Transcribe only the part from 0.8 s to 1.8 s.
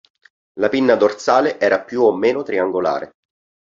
dorsale